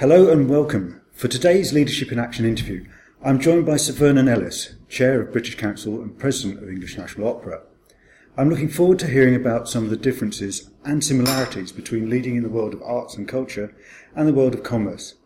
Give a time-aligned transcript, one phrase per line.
[0.00, 1.00] Hello and welcome.
[1.10, 2.86] For today's Leadership in Action interview,
[3.20, 7.26] I'm joined by Sir Vernon Ellis, Chair of British Council and President of English National
[7.26, 7.62] Opera.
[8.36, 12.44] I'm looking forward to hearing about some of the differences and similarities between leading in
[12.44, 13.74] the world of arts and culture
[14.14, 15.16] and the world of commerce,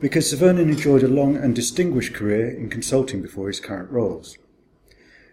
[0.00, 4.38] because Sir Vernon enjoyed a long and distinguished career in consulting before his current roles.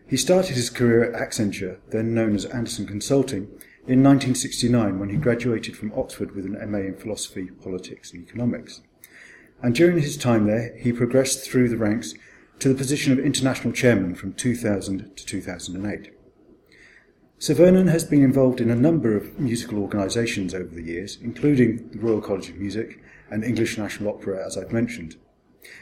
[0.07, 3.47] He started his career at Accenture, then known as Andersen Consulting,
[3.87, 8.81] in 1969 when he graduated from Oxford with an MA in Philosophy, Politics and Economics.
[9.63, 12.13] And during his time there, he progressed through the ranks
[12.59, 16.13] to the position of International Chairman from 2000 to 2008.
[17.39, 21.89] Sir Vernon has been involved in a number of musical organisations over the years, including
[21.89, 23.01] the Royal College of Music
[23.31, 25.15] and English National Opera, as I've mentioned.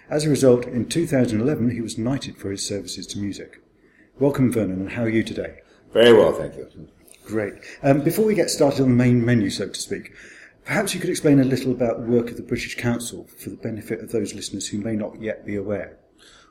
[0.09, 3.61] As a result, in 2011 he was knighted for his services to music.
[4.19, 5.59] Welcome, Vernon, and how are you today?
[5.91, 6.89] Very well, thank you.
[7.29, 7.53] Great.
[7.83, 10.13] Um, before we get started on the main menu, so to speak,
[10.65, 13.55] perhaps you could explain a little about the work of the British Council for the
[13.55, 15.99] benefit of those listeners who may not yet be aware.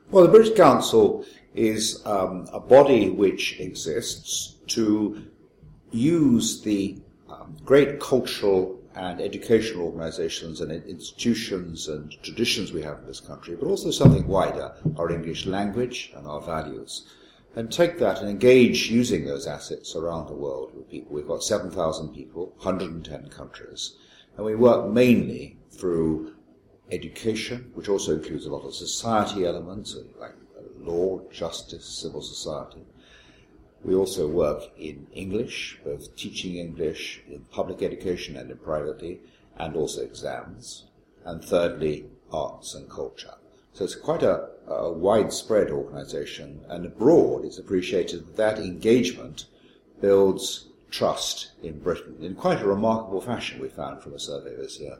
[0.09, 5.21] Well, the British Council is um, a body which exists to
[5.91, 13.05] use the um, great cultural and educational organizations and institutions and traditions we have in
[13.05, 17.05] this country, but also something wider, our English language and our values
[17.55, 21.15] and take that and engage using those assets around the world with people.
[21.15, 23.95] We've got 7,000 people, 110 countries,
[24.37, 26.35] and we work mainly through
[26.91, 30.33] education, which also includes a lot of society elements like
[30.79, 32.85] law, justice, civil society.
[33.83, 39.21] We also work in English, both teaching English in public education and in privately,
[39.57, 40.85] and also exams.
[41.23, 43.35] And thirdly, arts and culture.
[43.79, 49.45] So it's quite a, a widespread organization, and abroad it's appreciated that that engagement
[50.01, 54.81] builds trust in Britain in quite a remarkable fashion, we found from a survey this
[54.81, 54.97] year.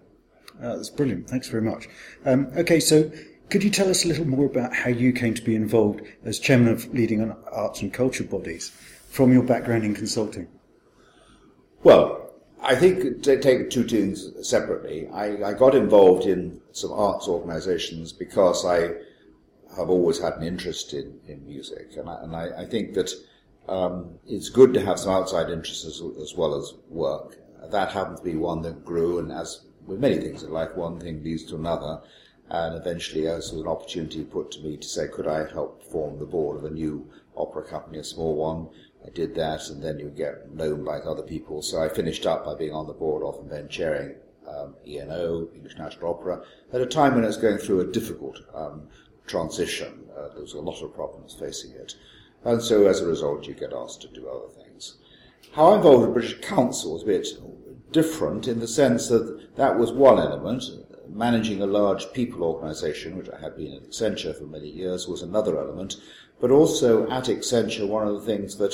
[0.63, 1.30] Uh, that's brilliant.
[1.30, 1.89] Thanks very much.
[2.25, 3.11] Um, okay, so
[3.50, 6.39] could you tell us a little more about how you came to be involved as
[6.39, 8.69] chairman of leading arts and culture bodies
[9.09, 10.47] from your background in consulting?
[11.84, 12.28] Well,
[12.69, 18.13] I think to take two things separately, I, I got involved in some arts organizations
[18.13, 18.91] because I
[19.75, 21.97] have always had an interest in, in music.
[21.97, 23.12] And I, and I, I think that
[23.68, 27.38] um, it's good to have some outside interests as, as, well as work.
[27.72, 31.00] That happened to be one that grew, and as with many things in life, one
[31.00, 32.02] thing leads to another.
[32.52, 36.19] And eventually, as was an opportunity put to me to say, could I help form
[36.19, 38.69] the board of a new opera company, a small one,
[39.05, 41.61] I did that, and then you get known by other people.
[41.61, 44.15] So I finished up by being on the board, often then chairing
[44.47, 46.43] um, ENO, English National Opera,
[46.73, 48.87] at a time when it was going through a difficult um,
[49.25, 50.05] transition.
[50.17, 51.95] Uh, there was a lot of problems facing it.
[52.43, 54.95] And so as a result, you get asked to do other things.
[55.53, 57.27] How I'm involved with British Council was a bit
[57.91, 60.63] different in the sense that that was one element.
[61.07, 65.23] Managing a large people organisation, which I had been at Accenture for many years, was
[65.23, 65.95] another element.
[66.39, 68.73] But also at Accenture, one of the things that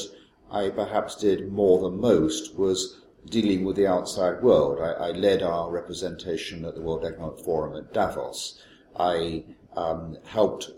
[0.52, 4.80] I perhaps did more than most was dealing with the outside world.
[4.80, 8.62] I, I led our representation at the World Economic Forum at Davos.
[8.96, 10.72] I um, helped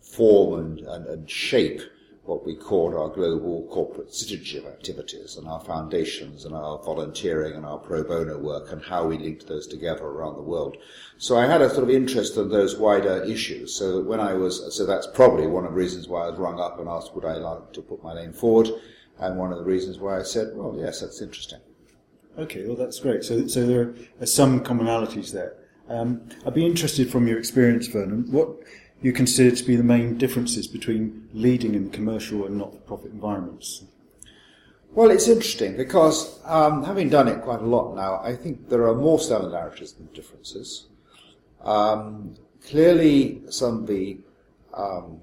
[0.00, 1.82] form and, and, and shape
[2.24, 7.66] what we called our global corporate citizenship activities and our foundations and our volunteering and
[7.66, 10.76] our pro bono work and how we linked those together around the world.
[11.18, 13.74] So I had a sort of interest in those wider issues.
[13.74, 16.60] So when I was, so that's probably one of the reasons why I was rung
[16.60, 18.68] up and asked would I like to put my name forward,
[19.18, 21.60] and one of the reasons why I said, well, yes, that's interesting.
[22.38, 23.24] Okay, well that's great.
[23.24, 25.56] So, so there are some commonalities there.
[25.88, 28.30] Um, I'd be interested from your experience, Vernon.
[28.30, 28.48] What
[29.02, 33.84] you consider to be the main differences between leading in the commercial and not-for-profit environments?
[34.94, 38.86] Well, it's interesting because um, having done it quite a lot now, I think there
[38.86, 40.86] are more similarities than differences.
[41.62, 42.34] Um,
[42.66, 44.18] clearly, some of the,
[44.74, 45.18] um,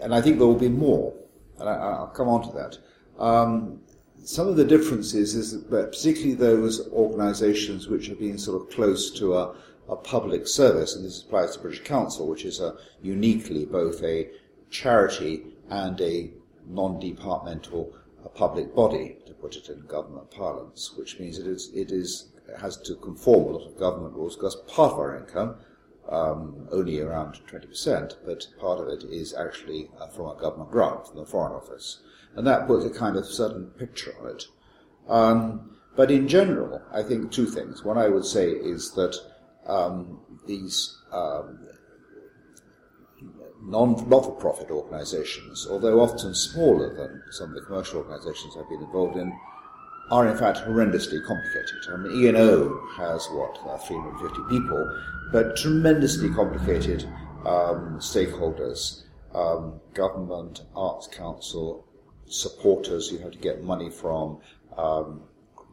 [0.00, 1.12] and I think there will be more,
[1.58, 2.78] and I, will come on to that.
[3.22, 3.80] Um,
[4.22, 9.10] some of the differences is that particularly those organisations which have been sort of close
[9.18, 9.54] to a
[9.88, 14.28] a public service, and this applies to British Council, which is a uniquely both a
[14.70, 16.30] charity and a
[16.66, 21.90] non-departmental a public body, to put it in government parlance, which means it is it
[21.90, 25.56] is it has to conform a lot of government rules because part of our income,
[26.08, 31.06] um, only around 20%, but part of it is actually uh, from a government grant
[31.06, 32.00] from the Foreign Office.
[32.34, 34.44] And that puts a kind of certain picture on it.
[35.08, 37.84] Um, but in general, I think two things.
[37.84, 39.16] One I would say is that
[39.68, 41.68] um, these um,
[43.62, 49.16] non not-for-profit organisations, although often smaller than some of the commercial organisations I've been involved
[49.16, 49.32] in,
[50.10, 51.76] are in fact horrendously complicated.
[51.92, 55.00] I mean, ENO has, what, uh, 350 people,
[55.32, 57.04] but tremendously complicated
[57.44, 59.04] um, stakeholders,
[59.34, 61.84] um, government, arts council,
[62.26, 64.38] supporters you have to get money from,
[64.76, 65.22] um,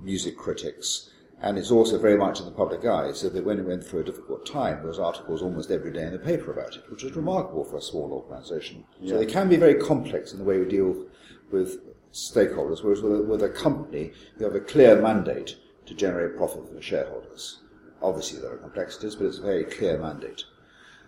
[0.02, 1.12] music critics,
[1.42, 4.02] and it's also very much in the public eye, so that when it went through
[4.02, 7.04] a difficult time, there was articles almost every day in the paper about it, which
[7.04, 8.86] is remarkable for a small organisation.
[9.00, 9.10] Yeah.
[9.10, 11.06] So they can be very complex in the way we deal
[11.52, 11.80] with
[12.14, 16.68] stakeholders, whereas with a, with a company, you have a clear mandate to generate profit
[16.68, 17.60] for the shareholders.
[18.02, 20.44] Obviously, there are complexities, but it's a very clear mandate.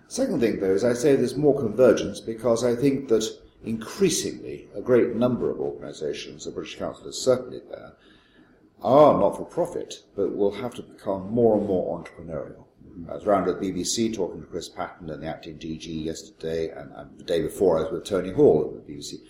[0.08, 3.28] Second thing, though, is I say there's more convergence because I think that
[3.64, 7.94] increasingly a great number of organisations, the British Council is certainly there,
[8.84, 12.66] are not for profit, but will have to become more and more entrepreneurial.
[12.86, 13.10] Mm-hmm.
[13.10, 16.70] I was around at the BBC talking to Chris Patten and the acting DG yesterday,
[16.70, 19.22] and, and, the day before I was with Tony Hall at the BBC.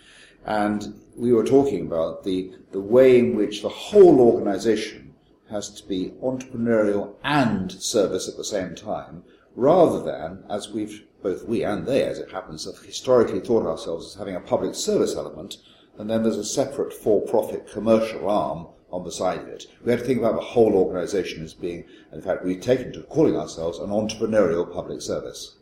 [0.45, 5.13] And we were talking about the, the way in which the whole organisation
[5.49, 9.23] has to be entrepreneurial and service at the same time,
[9.55, 14.07] rather than, as we've, both we and they, as it happens, have historically thought ourselves
[14.07, 15.57] as having a public service element,
[15.97, 19.65] and then there's a separate for-profit commercial arm on the side of it.
[19.83, 23.03] We have to think about the whole organisation as being, in fact, we've taken to
[23.03, 25.55] calling ourselves an entrepreneurial public service.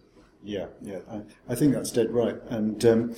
[0.44, 2.38] Yeah, yeah, I, I think that's dead right.
[2.50, 3.16] And um,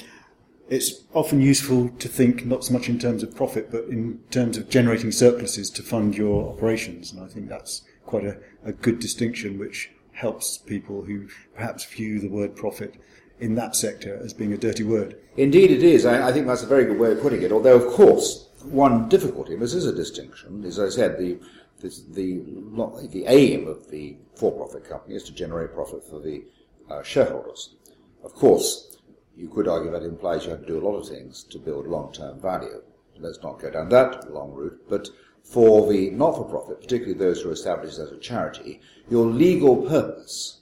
[0.69, 4.57] it's often useful to think not so much in terms of profit, but in terms
[4.57, 7.11] of generating surpluses to fund your operations.
[7.11, 12.19] And I think that's quite a, a good distinction, which helps people who perhaps view
[12.19, 12.95] the word profit
[13.39, 15.15] in that sector as being a dirty word.
[15.35, 16.05] Indeed, it is.
[16.05, 17.51] I, I think that's a very good way of putting it.
[17.51, 21.39] Although, of course, one difficulty, this is a distinction, as I said, the,
[21.79, 26.43] the, the, the aim of the for-profit company is to generate profit for the
[26.89, 27.75] uh, shareholders.
[28.23, 28.97] Of course,
[29.35, 31.87] you could argue that implies you have to do a lot of things to build
[31.87, 32.81] long-term value.
[33.19, 35.09] Let's not go down that long route, but
[35.43, 40.61] for the not-for-profit, particularly those who are established as a charity, your legal purpose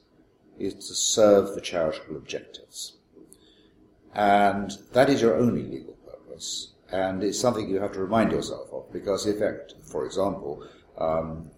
[0.59, 2.97] is to serve the charitable objectives.
[4.13, 8.69] And that is your only legal purpose and it's something you have to remind yourself
[8.71, 10.67] of because, in if, for example,
[10.97, 11.49] um,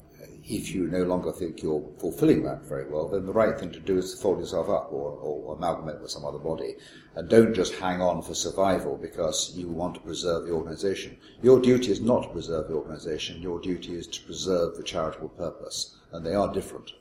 [0.49, 3.79] if you no longer think you're fulfilling that very well, then the right thing to
[3.81, 6.75] do is to fold yourself up or, or amalgamate with some other body.
[7.15, 11.17] And don't just hang on for survival because you want to preserve the organization.
[11.41, 15.29] Your duty is not to preserve the organization, your duty is to preserve the charitable
[15.29, 15.97] purpose.
[16.13, 16.91] And they are different.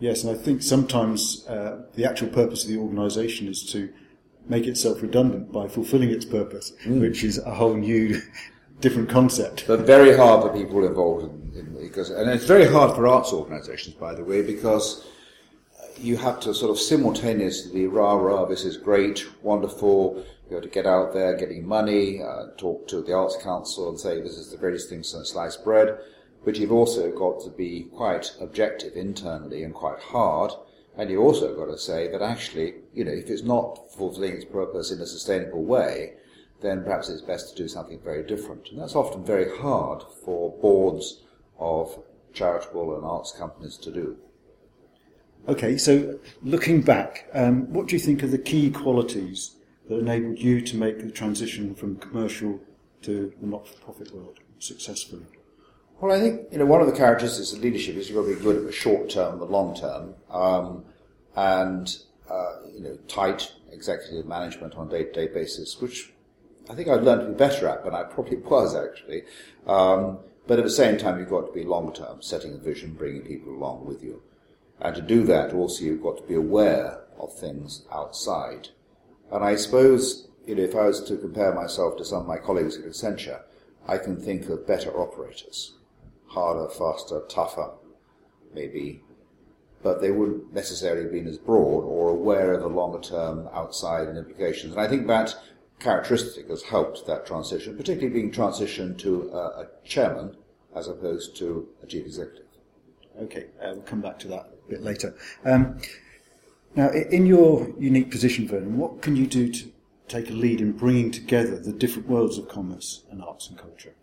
[0.00, 3.92] Yes, and I think sometimes uh, the actual purpose of the organization is to
[4.48, 7.00] make itself redundant by fulfilling its purpose, mm.
[7.00, 8.20] which is a whole new,
[8.80, 9.64] different concept.
[9.66, 13.32] But very hard for people involved in, in because, and it's very hard for arts
[13.32, 15.06] organisations, by the way, because
[16.00, 20.24] you have to sort of simultaneously rah rah, this is great, wonderful.
[20.48, 24.00] You have to get out there, getting money, uh, talk to the Arts Council and
[24.00, 25.98] say this is the greatest thing since sliced bread.
[26.44, 30.52] But you've also got to be quite objective internally and quite hard
[30.98, 34.44] and you also got to say that actually, you know, if it's not fulfilling its
[34.44, 36.14] purpose in a sustainable way,
[36.60, 38.68] then perhaps it's best to do something very different.
[38.70, 41.22] And that's often very hard for boards
[41.56, 41.96] of
[42.32, 44.16] charitable and arts companies to do.
[45.48, 49.54] Okay, so looking back, um, what do you think are the key qualities
[49.88, 52.60] that enabled you to make the transition from commercial
[53.02, 55.22] to the not-for-profit world successfully?
[56.00, 58.36] Well, I think you know one of the characteristics of leadership is you've got to
[58.36, 60.84] be good at the short term, the long term, um,
[61.34, 61.96] and
[62.30, 66.12] uh, you know tight executive management on a day-to-day basis, which
[66.70, 69.24] I think I've learned to be better at but I probably was actually.
[69.66, 72.94] Um, but at the same time, you've got to be long term, setting a vision,
[72.94, 74.22] bringing people along with you,
[74.80, 78.68] and to do that, also you've got to be aware of things outside.
[79.32, 82.38] And I suppose you know if I was to compare myself to some of my
[82.38, 83.42] colleagues at Accenture,
[83.88, 85.74] I can think of better operators
[86.28, 87.70] harder, faster, tougher,
[88.54, 89.02] maybe,
[89.82, 94.08] but they wouldn't necessarily have been as broad or aware of the longer term outside
[94.08, 94.72] implications.
[94.72, 95.34] And I think that
[95.78, 100.36] characteristic has helped that transition, particularly being transitioned to a, a chairman
[100.74, 102.46] as opposed to a chief executive.
[103.20, 105.14] Okay, uh, we'll come back to that a bit later.
[105.44, 105.80] Um,
[106.74, 109.72] now, in your unique position, Vernon, what can you do to
[110.06, 113.94] take a lead in bringing together the different worlds of commerce and arts and culture?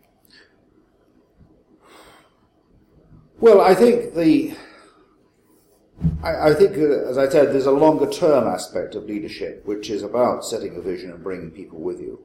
[3.39, 4.55] Well, I think the.
[6.23, 9.89] I, I think, uh, as I said, there's a longer term aspect of leadership, which
[9.89, 12.23] is about setting a vision and bringing people with you.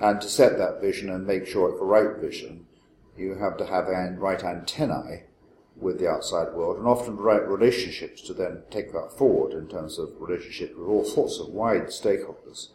[0.00, 2.66] And to set that vision and make sure it's the right vision,
[3.16, 5.24] you have to have the right antennae
[5.76, 9.98] with the outside world and often right relationships to then take that forward in terms
[9.98, 12.68] of relationships with all sorts of wide stakeholders.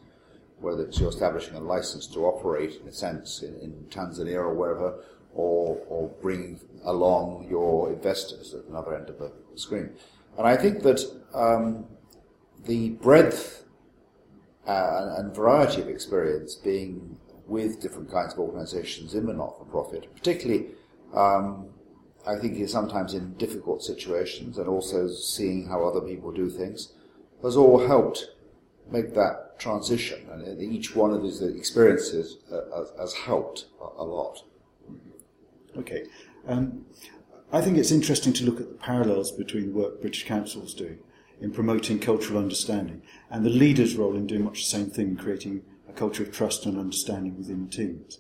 [0.60, 4.54] whether it's you're establishing a license to operate, in a sense, in, in Tanzania or
[4.54, 5.02] wherever,
[5.40, 9.90] or, or bringing along your investors at another end of the screen.
[10.38, 11.02] And I think that
[11.34, 11.86] um,
[12.66, 13.64] the breadth
[14.68, 17.18] uh, and variety of experience being
[17.48, 20.68] with different kinds of organizations in the not-for-profit, particularly
[21.16, 21.70] um,
[22.28, 26.94] I think is sometimes in difficult situations and also seeing how other people do things,
[27.42, 28.20] has all helped
[28.92, 30.20] make that transition.
[30.32, 34.44] And each one of these experiences uh, has helped a lot.
[35.78, 36.06] Okay.
[36.48, 36.86] Um,
[37.52, 40.98] I think it's interesting to look at the parallels between the work British councils do
[41.42, 45.64] in promoting cultural understanding and the leader's role in doing much the same thing, creating
[45.88, 48.20] a culture of trust and understanding within teams.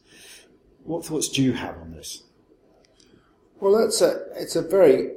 [0.84, 2.24] What thoughts do you have on this?
[3.60, 5.12] Well, that's a, it's a very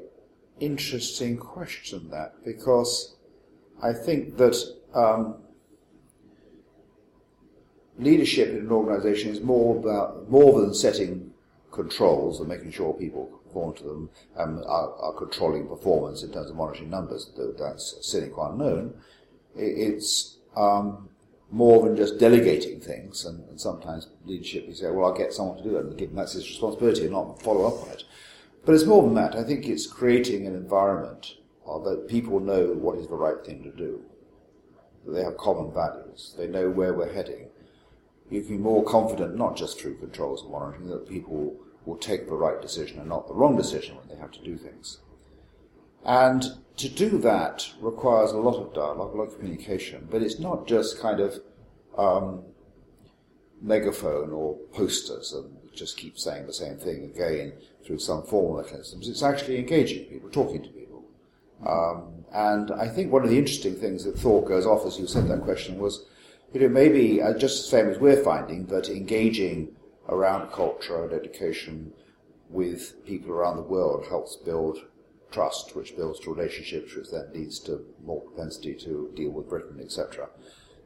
[0.61, 3.17] interesting question, that, because
[3.83, 4.57] I think that
[4.95, 5.37] um,
[7.99, 11.32] leadership in an organization is more about more than setting
[11.73, 16.50] controls and making sure people conform to them and are, are controlling performance in terms
[16.50, 17.31] of monitoring numbers.
[17.37, 18.95] Though that's sine qua non.
[19.55, 21.09] It's um,
[21.50, 25.59] more than just delegating things, and, and, sometimes leadership you say, well, I'll get someone
[25.59, 28.05] to do it and give that's his responsibility and not follow up on it.
[28.64, 29.35] But it's more than that.
[29.35, 31.35] I think it's creating an environment
[31.67, 34.02] that people know what is the right thing to do.
[35.05, 36.35] That they have common values.
[36.38, 37.49] They know where we're heading.
[38.31, 42.27] You can be more confident, not just through controls and monitoring, that people will take
[42.27, 44.99] the right decision and not the wrong decision when they have to do things.
[46.05, 46.45] And
[46.77, 50.67] to do that requires a lot of dialogue, a lot of communication, but it's not
[50.67, 51.41] just kind of
[51.97, 52.43] um,
[53.61, 57.53] megaphone or posters and just keep saying the same thing again
[57.85, 59.09] through some formal mechanisms.
[59.09, 61.05] It's actually engaging people, talking to people.
[61.67, 65.07] Um, and I think one of the interesting things that thought goes off as you
[65.07, 66.05] said that question was,
[66.53, 69.75] you know, maybe uh, just the same as we're finding that engaging
[70.09, 71.92] around culture and education
[72.49, 74.78] with people around the world helps build
[75.30, 80.28] trust, which builds relationships, which then leads to more propensity to deal with Britain, etc.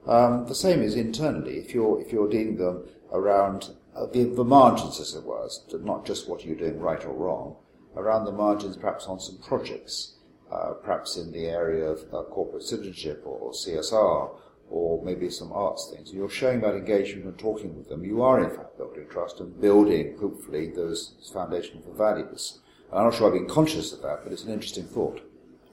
[0.07, 1.59] Um, the same is internally.
[1.59, 5.49] If you're if you're dealing them around uh, the, the margins, as it were,
[5.81, 7.57] not just what you're doing right or wrong,
[7.97, 10.17] around the margins, perhaps on some projects,
[10.53, 14.37] uh, perhaps in the area of uh, corporate citizenship or CSR,
[14.71, 16.13] or maybe some arts things.
[16.13, 18.05] You're showing that engagement and talking with them.
[18.05, 22.59] You are, in fact, building trust and building, hopefully, those foundations for values.
[22.91, 25.21] And I'm not sure I've been conscious of that, but it's an interesting thought.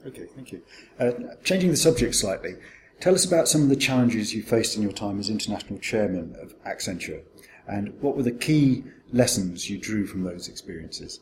[0.06, 0.62] Okay, thank you.
[1.00, 2.54] Uh, changing the subject slightly,
[3.00, 6.36] tell us about some of the challenges you faced in your time as international chairman
[6.40, 7.22] of Accenture,
[7.66, 11.20] and what were the key lessons you drew from those experiences?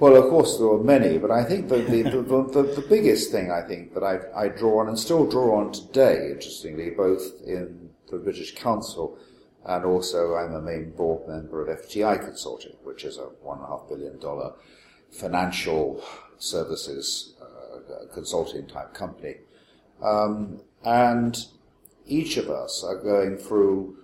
[0.00, 3.52] Well, of course, there were many, but I think the, the, the, the, biggest thing
[3.52, 7.90] I think that I, I draw on and still draw on today, interestingly, both in
[8.10, 9.16] the British Council
[9.66, 14.20] and also I'm a main board member of FTI Consulting, which is a $1.5 billion
[15.10, 16.02] financial
[16.38, 19.36] services uh, consulting type company.
[20.02, 21.46] Um, and
[22.06, 23.96] each of us are going through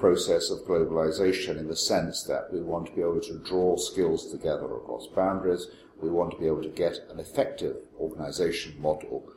[0.00, 4.32] process of globalization in the sense that we want to be able to draw skills
[4.32, 5.66] together across boundaries.
[6.02, 9.30] We want to be able to get an effective organization model,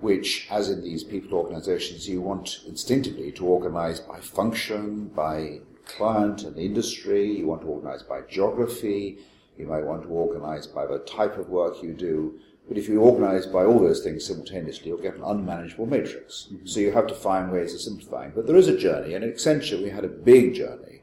[0.00, 6.42] which, as in these people organizations, you want instinctively to organize by function, by client
[6.42, 7.38] and industry.
[7.38, 9.18] You want to organize by geography.
[9.56, 12.40] You might want to organize by the type of work you do.
[12.68, 16.48] But if you organize by all those things simultaneously, you'll get an unmanageable matrix.
[16.52, 16.66] Mm-hmm.
[16.66, 18.32] So you have to find ways of simplifying.
[18.34, 21.02] But there is a journey, and at Accenture we had a big journey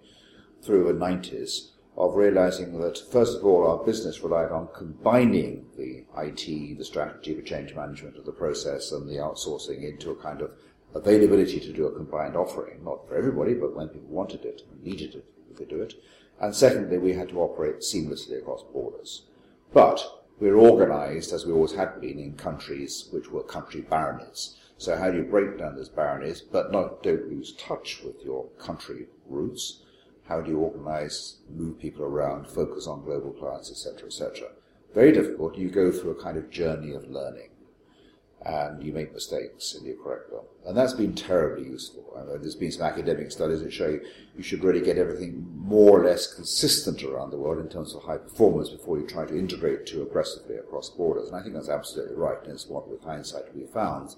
[0.61, 6.05] through the 90s of realizing that, first of all, our business relied on combining the
[6.17, 10.41] IT, the strategy, the change management of the process, and the outsourcing into a kind
[10.41, 10.51] of
[10.95, 12.83] availability to do a combined offering.
[12.83, 15.93] Not for everybody, but when people wanted it and needed it, we could do it.
[16.39, 19.23] And secondly, we had to operate seamlessly across borders.
[19.73, 20.01] But
[20.39, 24.55] we're organized, as we always had been, in countries which were country baronies.
[24.77, 28.47] So how do you break down those baronies, but not don't lose touch with your
[28.57, 29.83] country roots?
[30.27, 34.49] How do you organize, move people around, focus on global clients, etc., etc.?
[34.93, 35.57] Very difficult.
[35.57, 37.49] You go through a kind of journey of learning
[38.45, 40.43] and you make mistakes and you correct them.
[40.65, 42.13] And that's been terribly useful.
[42.17, 43.99] I there's been some academic studies that show
[44.35, 48.03] you should really get everything more or less consistent around the world in terms of
[48.03, 51.27] high performance before you try to integrate too aggressively across borders.
[51.27, 54.15] And I think that's absolutely right, and it's what with hindsight we found.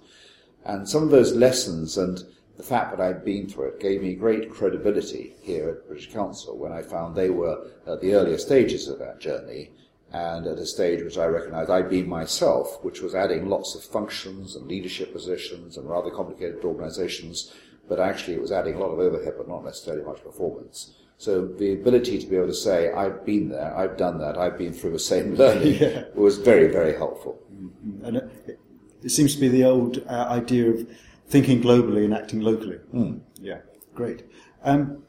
[0.66, 2.24] And some of those lessons and
[2.58, 6.58] the fact that I'd been through it gave me great credibility here at British Council
[6.58, 9.72] when I found they were at the earlier stages of that journey
[10.13, 13.84] and at a stage which I recognised I'd been myself, which was adding lots of
[13.84, 17.53] functions and leadership positions and rather complicated organisations,
[17.88, 20.94] but actually it was adding a lot of overhead but not necessarily much performance.
[21.18, 24.58] So the ability to be able to say, I've been there, I've done that, I've
[24.58, 26.06] been through the same learning yeah.
[26.15, 27.39] was very, very helpful.
[27.53, 28.06] Mm-hmm.
[28.06, 28.60] And it,
[29.03, 30.88] it, seems to be the old uh, idea of
[31.27, 32.80] thinking globally and acting locally.
[32.94, 33.22] Mm.
[33.39, 33.60] Yeah,
[33.94, 34.24] great.
[34.63, 35.03] Um,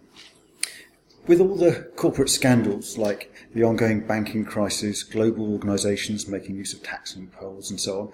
[1.26, 6.82] with all the corporate scandals like the ongoing banking crisis, global organisations making use of
[6.82, 8.12] tax loopholes and so on,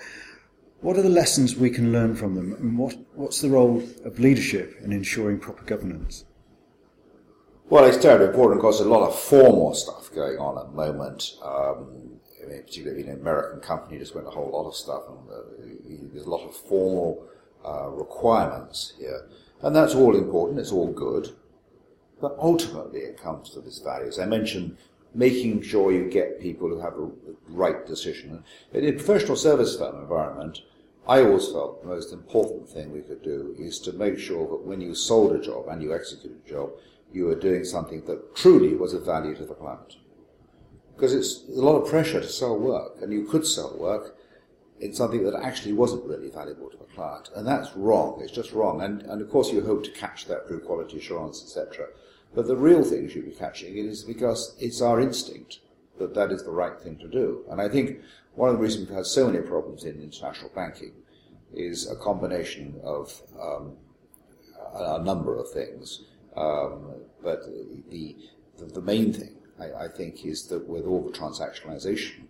[0.80, 4.18] what are the lessons we can learn from them and what, what's the role of
[4.18, 6.24] leadership in ensuring proper governance?
[7.68, 8.58] Well, it's terribly important.
[8.58, 11.34] Of course, there's a lot of formal stuff going on at the moment.
[11.42, 15.18] Um, I mean, particularly an American company just went a whole lot of stuff, and
[15.30, 17.26] uh, there's a lot of formal
[17.62, 19.28] uh, requirements here,
[19.60, 20.60] and that's all important.
[20.60, 21.34] It's all good,
[22.20, 24.08] but ultimately, it comes to this value.
[24.08, 24.76] As I mentioned,
[25.14, 27.10] making sure you get people who have a
[27.48, 28.42] right decision.
[28.72, 30.60] In a professional service firm environment,
[31.06, 34.66] I always felt the most important thing we could do is to make sure that
[34.66, 36.70] when you sold a job and you executed a job,
[37.12, 39.96] you were doing something that truly was of value to the client.
[40.94, 44.18] Because it's a lot of pressure to sell work, and you could sell work
[44.80, 47.30] in something that actually wasn't really valuable to the client.
[47.34, 48.20] And that's wrong.
[48.22, 48.82] It's just wrong.
[48.82, 51.86] And, and of course you hope to catch that through quality assurance, etc.
[52.34, 55.60] But the real thing should be catching it is because it's our instinct
[55.98, 57.44] that that is the right thing to do.
[57.50, 58.00] And I think
[58.34, 60.92] one of the reasons we've had so many problems in international banking
[61.52, 63.76] is a combination of um,
[64.74, 66.02] a, a number of things.
[66.36, 67.40] Um, but
[67.90, 68.14] the,
[68.58, 72.26] the, the, main thing, I, I, think, is that with all the transactionalization,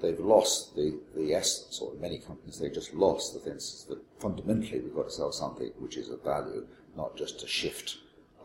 [0.00, 4.80] they've lost the, the essence, or many companies, they've just lost the sense that fundamentally
[4.80, 6.66] we've got to sell something which is of value,
[6.96, 7.98] not just a shift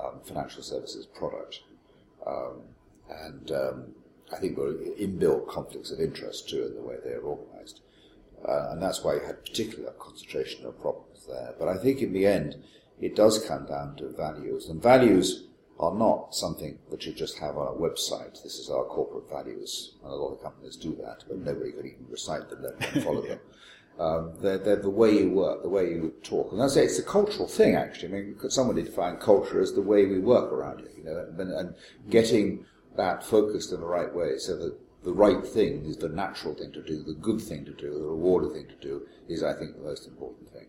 [0.03, 1.61] um, financial services product.
[2.25, 2.61] Um,
[3.09, 3.83] and um,
[4.31, 7.81] I think there are inbuilt conflicts of interest too in the way they're organized.
[8.47, 11.53] Uh, and that's why you had particular concentration of problems there.
[11.59, 12.55] But I think in the end,
[12.99, 14.67] it does come down to values.
[14.67, 15.47] And values
[15.79, 18.41] are not something that you just have on a website.
[18.43, 19.95] This is our corporate values.
[20.03, 23.03] And a lot of companies do that, but nobody could even recite them, let alone
[23.03, 23.39] follow them.
[24.01, 26.51] Um, they're, the way you work, the way you talk.
[26.51, 28.07] And I say it's a cultural thing, actually.
[28.07, 31.51] I mean, somebody defined culture as the way we work around it, you know, and,
[31.51, 31.75] and
[32.09, 32.65] getting
[32.97, 36.71] that focused in the right way so that the right thing is the natural thing
[36.71, 39.75] to do, the good thing to do, the rewarded thing to do is, I think,
[39.75, 40.65] the most important thing.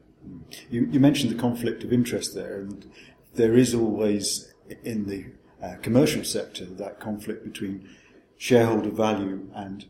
[0.71, 2.91] You, you mentioned the conflict of interest there, and
[3.35, 4.53] there is always
[4.85, 5.27] in the
[5.65, 7.89] uh, commercial sector that conflict between
[8.37, 9.87] shareholder value and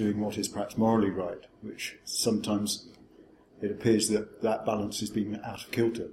[0.00, 2.88] doing what is perhaps morally right, which sometimes
[3.60, 6.08] it appears that that balance is being out of kilter.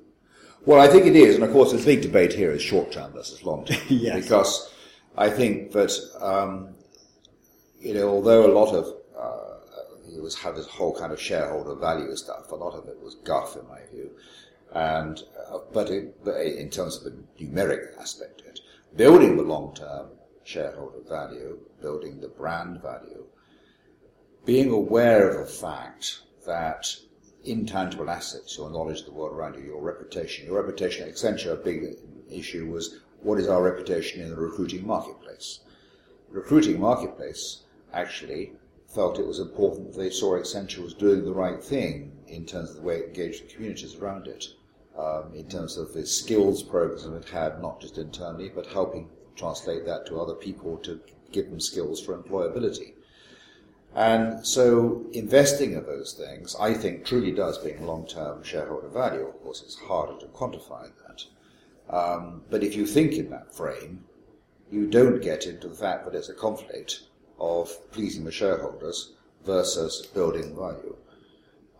[0.66, 3.14] Well, I think it is, and of course, the big debate here is short term
[3.14, 3.82] versus long term.
[3.90, 4.24] yes.
[4.24, 4.74] Because
[5.18, 6.76] I think that, um,
[7.80, 8.98] you know, although a lot of
[10.18, 12.52] it was had this whole kind of shareholder value stuff.
[12.52, 14.12] A lot of it was guff, in my view.
[14.74, 18.60] And uh, but, it, but in terms of the numeric aspect of it,
[18.96, 20.10] building the long-term
[20.44, 23.26] shareholder value, building the brand value,
[24.48, 26.96] being aware of the fact that
[27.44, 31.52] intangible assets, your knowledge of the world around you, your reputation, your reputation at Accenture,
[31.52, 31.98] a big
[32.32, 35.60] issue was what is our reputation in the recruiting marketplace?
[36.30, 38.54] recruiting marketplace actually
[38.88, 42.70] felt it was important that they saw Accenture was doing the right thing in terms
[42.70, 44.46] of the way it engaged the communities around it,
[44.98, 49.86] um, in terms of the skills program it had, not just internally, but helping translate
[49.86, 51.02] that to other people to
[51.34, 52.94] give them skills for employability.
[53.98, 59.26] And so investing in those things, I think, truly does bring long-term shareholder value.
[59.26, 61.24] Of course, it's harder to quantify that.
[61.90, 64.04] Um, but if you think in that frame,
[64.72, 67.06] you don't get into the fact that it's a conflict
[67.40, 70.96] of pleasing the shareholders versus building value.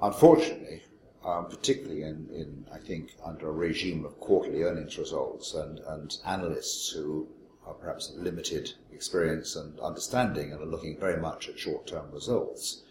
[0.02, 0.82] Unfortunately,
[1.24, 6.18] um, particularly in, in, I think, under a regime of quarterly earnings results and, and
[6.26, 7.28] analysts who
[7.68, 12.84] are perhaps of limited experience and understanding and are looking very much at short-term results,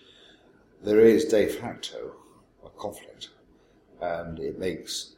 [0.83, 2.13] there is de facto
[2.65, 3.31] a conflict,
[4.01, 5.15] and it makes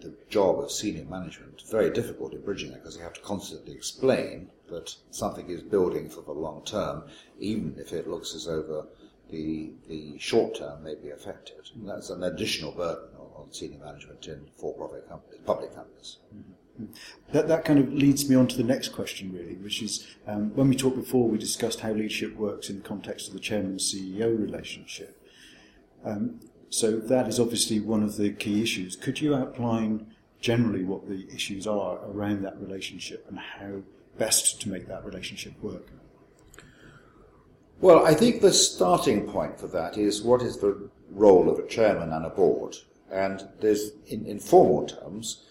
[0.00, 3.74] the job of senior management very difficult in bridging that because they have to constantly
[3.74, 7.04] explain that something is building for the long term,
[7.38, 8.86] even if it looks as though
[9.30, 11.70] the, the short term may be affected.
[11.74, 16.18] And that's an additional burden on, on senior management in for-profit companies, public companies.
[16.34, 16.52] Mm-hmm.
[17.32, 20.54] That, that kind of leads me on to the next question, really, which is um,
[20.54, 23.76] when we talked before, we discussed how leadership works in the context of the chairman
[23.76, 25.20] CEO relationship.
[26.04, 28.96] Um, so that is obviously one of the key issues.
[28.96, 30.06] Could you outline
[30.40, 33.82] generally what the issues are around that relationship and how
[34.18, 35.88] best to make that relationship work?
[37.80, 41.66] Well, I think the starting point for that is what is the role of a
[41.66, 42.76] chairman and a board.
[43.10, 45.44] And there's, in, in formal terms,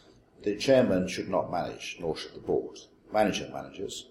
[0.44, 2.80] the chairman should not manage, nor should the board.
[3.14, 4.08] Manager manages.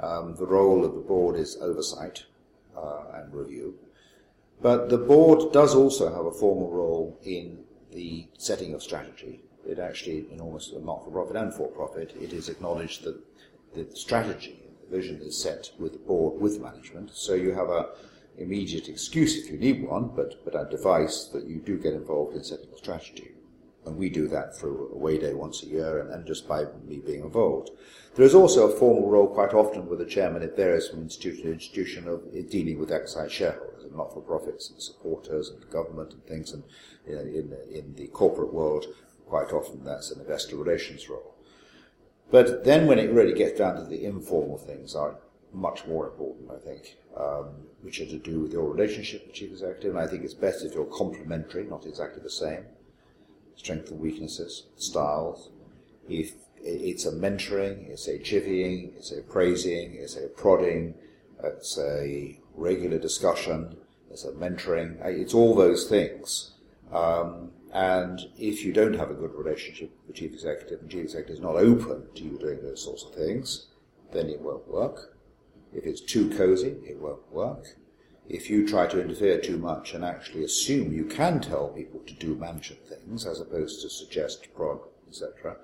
[0.00, 2.24] Um, the role of the board is oversight
[2.76, 3.78] uh, and review.
[4.60, 9.40] But the board does also have a formal role in the setting of strategy.
[9.66, 13.20] It actually, in almost not for profit and for profit, it is acknowledged that
[13.74, 17.10] the strategy, the vision is set with the board, with management.
[17.14, 17.90] So you have a
[18.38, 22.36] immediate excuse if you need one, but, but a device that you do get involved
[22.36, 23.32] in setting a strategy.
[23.88, 26.66] And we do that through a way day once a year and, and just by
[26.86, 27.70] me being involved.
[28.16, 30.42] There is also a formal role quite often with the chairman.
[30.42, 35.48] It varies from institution to institution of dealing with outside shareholders and not-for-profits and supporters
[35.48, 36.52] and government and things.
[36.52, 36.64] And
[37.06, 38.84] you know, in, in the corporate world,
[39.26, 41.34] quite often that's an investor relations role.
[42.30, 45.18] But then when it really gets down to the informal things are
[45.54, 47.46] much more important, I think, um,
[47.80, 49.92] which are to do with your relationship with the chief executive.
[49.92, 52.64] And I think it's best if you're complementary, not exactly the same.
[53.58, 55.50] Strengths and weaknesses, styles.
[56.08, 60.94] If it's a mentoring, it's a chivying, it's a praising, it's a prodding,
[61.42, 63.76] it's a regular discussion,
[64.10, 66.52] it's a mentoring, it's all those things.
[66.92, 70.92] Um, and if you don't have a good relationship with the chief executive and the
[70.92, 73.66] chief executive is not open to you doing those sorts of things,
[74.12, 75.18] then it won't work.
[75.74, 77.76] If it's too cozy, it won't work.
[78.28, 82.14] If you try to interfere too much and actually assume you can tell people to
[82.14, 85.56] do management things as opposed to suggest, prod, etc.,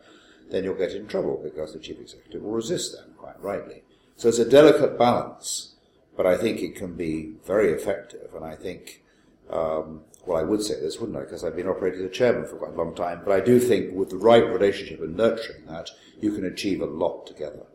[0.50, 3.82] then you'll get in trouble because the chief executive will resist that, quite rightly.
[4.16, 5.74] So it's a delicate balance,
[6.16, 9.02] but I think it can be very effective, and I think
[9.50, 11.22] um, well, I would say this, wouldn't I?
[11.22, 13.20] Because I've been operating as a chairman for quite a long time.
[13.24, 16.86] But I do think with the right relationship and nurturing that, you can achieve a
[16.86, 17.66] lot together.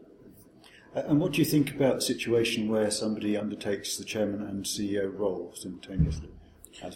[0.94, 5.18] And what do you think about the situation where somebody undertakes the chairman and CEO
[5.18, 6.30] role simultaneously?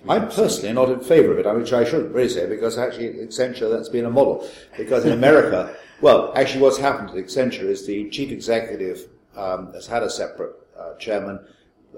[0.08, 3.16] I'm personally not in favour of it, which I shouldn't really say, because actually at
[3.16, 4.48] Accenture that's been a model.
[4.78, 9.88] Because in America, well, actually what's happened at Accenture is the chief executive um, has
[9.88, 11.40] had a separate uh, chairman,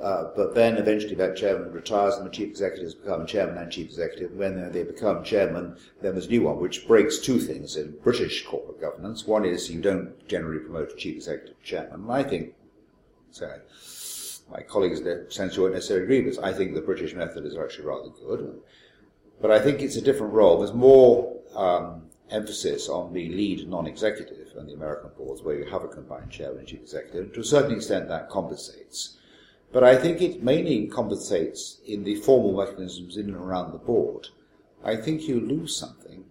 [0.01, 3.71] uh, but then eventually that chairman retires and the chief executive has become chairman and
[3.71, 4.31] chief executive.
[4.33, 8.45] When they become chairman, then there's a new one, which breaks two things in British
[8.45, 9.25] corporate governance.
[9.25, 12.01] One is you don't generally promote a chief executive chairman.
[12.01, 12.53] And I think,
[13.31, 13.59] sorry,
[14.51, 16.43] my colleagues the sense won't necessarily agree with this.
[16.43, 18.61] I think the British method is actually rather good.
[19.41, 20.59] But I think it's a different role.
[20.59, 25.83] There's more um, emphasis on the lead non-executive and the American boards where you have
[25.83, 27.25] a combined chairman and chief executive.
[27.25, 29.17] And to a certain extent that compensates.
[29.75, 34.29] But I think it mainly compensates in the formal mechanisms in and around the board.
[34.81, 36.23] I think you lose something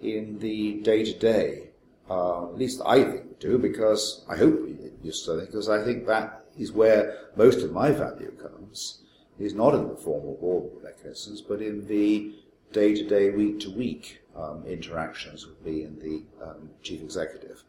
[0.00, 1.68] in the day to day.
[2.10, 4.68] At least I think we do, because I hope
[5.12, 8.98] still think, because I think that is where most of my value comes.
[9.38, 12.34] Is not in the formal board mechanisms, but in the
[12.72, 14.22] day to day, week to week
[14.66, 17.62] interactions with me and the um, chief executive.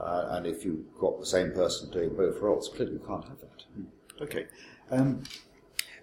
[0.00, 3.40] Uh, and if you've got the same person doing both roles, clearly you can't have
[3.40, 3.64] that.
[4.20, 4.46] Okay.
[4.90, 5.22] Um,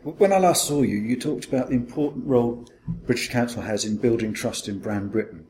[0.03, 3.97] when I last saw you, you talked about the important role British Council has in
[3.97, 5.47] building trust in brand Britain.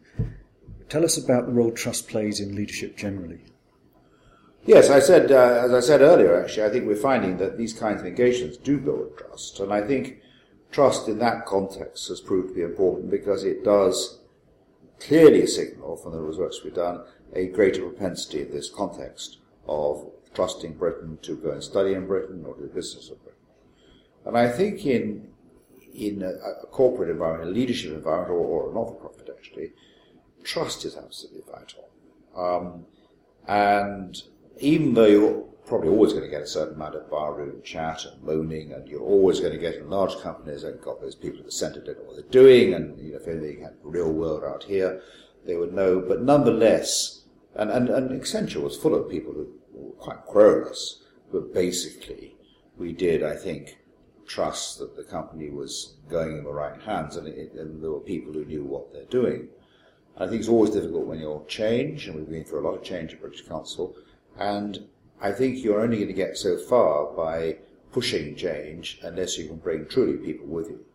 [0.89, 3.41] Tell us about the role trust plays in leadership generally.
[4.65, 7.73] Yes, I said, uh, as I said earlier, actually, I think we're finding that these
[7.73, 10.21] kinds of engagements do build trust, and I think
[10.71, 14.19] trust in that context has proved to be important because it does
[14.99, 20.73] clearly signal from the results we've done a greater propensity in this context of trusting
[20.73, 23.33] Britain to go and study in Britain or do business in Britain.
[24.25, 25.29] And I think in
[25.93, 26.29] in a,
[26.63, 29.73] a corporate environment, a leadership environment, or, or a not-for-profit actually,
[30.43, 31.87] trust is absolutely vital.
[32.35, 32.85] Um,
[33.47, 34.23] and
[34.59, 38.21] even though you're probably always going to get a certain amount of barroom chat and
[38.23, 41.45] moaning, and you're always going to get in large companies and got those people at
[41.45, 44.11] the centre don't know what they're doing, and you know, if anything had the real
[44.11, 45.01] world out here,
[45.45, 45.99] they would know.
[45.99, 47.23] But nonetheless,
[47.55, 49.47] and, and, and Accenture was full of people who
[49.97, 52.35] quite querulous, but basically
[52.77, 53.77] we did, I think,
[54.25, 57.99] trust that the company was going in the right hands and, it, and there were
[57.99, 59.49] people who knew what they're doing.
[60.17, 62.83] I think it's always difficult when you're change, and we've been through a lot of
[62.83, 63.95] change at British Council,
[64.37, 64.87] and
[65.19, 67.57] I think you're only going to get so far by
[67.91, 70.85] pushing change unless you can bring truly people with you.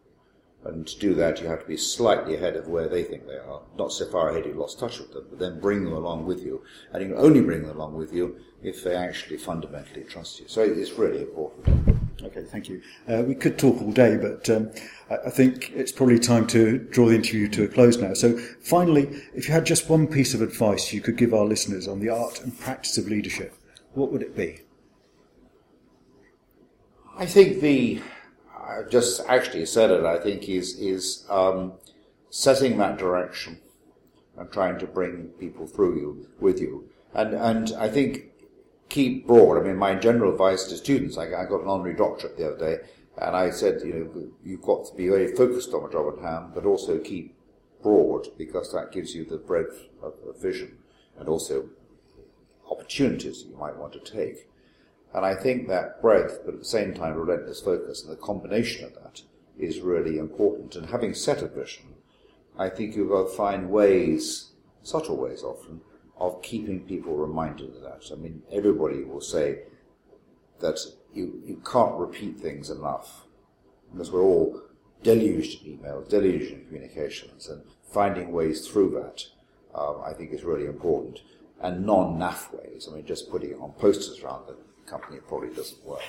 [0.64, 3.38] And to do that, you have to be slightly ahead of where they think they
[3.38, 3.62] are.
[3.76, 6.42] Not so far ahead you've lost touch with them, but then bring them along with
[6.42, 6.62] you.
[6.92, 10.48] And you can only bring them along with you if they actually fundamentally trust you.
[10.48, 11.96] So it's really important.
[12.22, 12.82] Okay, thank you.
[13.08, 14.70] Uh, we could talk all day, but um,
[15.08, 18.14] I, think it's probably time to draw the interview to a close now.
[18.14, 21.86] So, finally, if you had just one piece of advice you could give our listeners
[21.86, 23.54] on the art and practice of leadership,
[23.94, 24.62] what would it be?
[27.16, 28.02] I think the
[28.68, 30.04] I just actually said it.
[30.04, 31.74] I think is is um,
[32.28, 33.60] setting that direction
[34.36, 38.26] and trying to bring people through you with you, and and I think
[38.90, 39.58] keep broad.
[39.58, 41.16] I mean, my general advice to students.
[41.16, 42.76] I, I got an honorary doctorate the other day,
[43.16, 46.22] and I said, you know, you've got to be very focused on the job at
[46.22, 47.34] hand, but also keep
[47.82, 50.76] broad because that gives you the breadth of, of vision
[51.18, 51.68] and also
[52.70, 54.48] opportunities you might want to take.
[55.14, 58.84] And I think that breadth, but at the same time relentless focus, and the combination
[58.84, 59.22] of that
[59.58, 60.76] is really important.
[60.76, 61.94] And having set a vision,
[62.58, 65.80] I think you've got to find ways, subtle ways often,
[66.18, 68.10] of keeping people reminded of that.
[68.12, 69.60] I mean, everybody will say
[70.60, 70.78] that
[71.14, 73.24] you, you can't repeat things enough
[73.92, 74.60] because we're all
[75.02, 79.24] deluged in email, deluged in communications, and finding ways through that,
[79.78, 81.20] um, I think, is really important.
[81.60, 82.88] And non-NAF ways.
[82.90, 84.56] I mean, just putting it on posters around the
[84.88, 86.00] company probably doesn't work.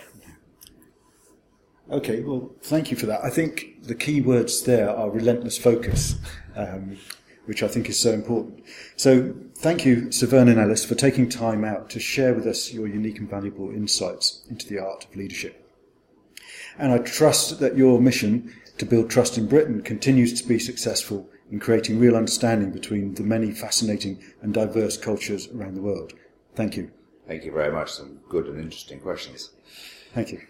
[1.91, 3.23] Okay, well, thank you for that.
[3.23, 6.15] I think the key words there are relentless focus,
[6.55, 6.97] um,
[7.45, 8.63] which I think is so important.
[8.95, 12.87] So, thank you, Sir Vernon Ellis, for taking time out to share with us your
[12.87, 15.65] unique and valuable insights into the art of leadership.
[16.77, 21.27] And I trust that your mission to build trust in Britain continues to be successful
[21.51, 26.13] in creating real understanding between the many fascinating and diverse cultures around the world.
[26.55, 26.91] Thank you.
[27.29, 27.91] Thank you very much.
[27.91, 29.51] Some good and interesting questions.
[30.15, 30.41] Thank you.